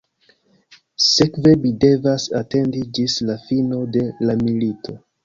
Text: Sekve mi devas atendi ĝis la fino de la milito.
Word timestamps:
Sekve 1.07 1.53
mi 1.65 1.73
devas 1.83 2.25
atendi 2.39 2.81
ĝis 3.01 3.19
la 3.29 3.37
fino 3.45 3.83
de 3.99 4.03
la 4.31 4.37
milito. 4.41 4.97